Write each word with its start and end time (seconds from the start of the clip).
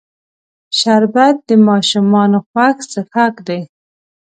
شربت 0.77 1.35
د 1.49 1.51
ماشومانو 1.67 2.37
خوښ 2.49 2.77
څښاک 2.91 3.35
دی 3.47 3.61